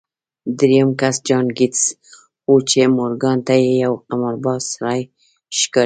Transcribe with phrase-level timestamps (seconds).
[0.57, 1.83] درېيم کس جان ګيټس
[2.49, 3.53] و چې مورګان ته
[3.83, 5.01] يو قمارباز سړی
[5.57, 5.79] ښکارېده.